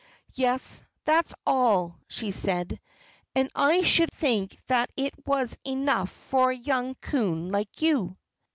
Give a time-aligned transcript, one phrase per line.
[0.33, 2.79] "Yes that's all," she said,
[3.35, 8.17] "and I should think that it was enough for a young coon like you."